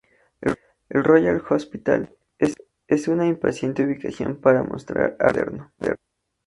[0.89, 5.71] El Royal Hospital es una impactante ubicación para mostrar arte moderno.